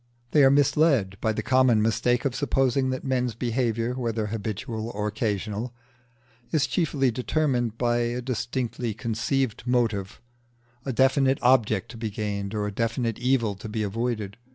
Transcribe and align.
They 0.31 0.43
are 0.43 0.49
misled 0.49 1.15
by 1.21 1.31
the 1.31 1.43
common 1.43 1.79
mistake 1.79 2.25
of 2.25 2.33
supposing 2.33 2.89
that 2.89 3.03
men's 3.03 3.35
behaviour, 3.35 3.93
whether 3.93 4.25
habitual 4.25 4.89
or 4.89 5.05
occasional, 5.05 5.75
is 6.51 6.65
chiefly 6.65 7.11
determined 7.11 7.77
by 7.77 7.97
a 7.97 8.19
distinctly 8.23 8.95
conceived 8.95 9.61
motive, 9.67 10.19
a 10.85 10.91
definite 10.91 11.37
object 11.43 11.91
to 11.91 11.97
be 11.97 12.09
gained 12.09 12.55
or 12.55 12.65
a 12.65 12.71
definite 12.71 13.19
evil 13.19 13.53
to 13.53 13.69
be 13.69 13.83
avoided. 13.83 14.37